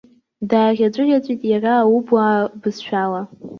Дааӷьаҵәыӷьаҵәит 0.49 1.41
иара 1.51 1.73
аублаа 1.77 2.39
бызшәала. 2.61 3.21